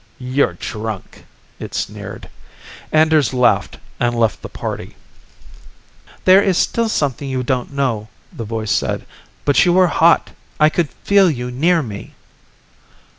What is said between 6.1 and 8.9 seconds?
"There is still something you don't know," the voice